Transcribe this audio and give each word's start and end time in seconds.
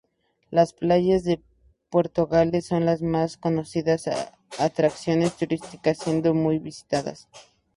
Las 0.49 0.73
playas 0.73 1.23
de 1.25 1.43
Puerto 1.91 2.25
Galera 2.25 2.59
son 2.61 2.85
las 2.85 3.03
más 3.03 3.37
conocidas 3.37 4.09
atracciones 4.57 5.37
turísticas, 5.37 5.99
siendo 5.99 6.33
muy 6.33 6.57
visitadas. 6.57 7.27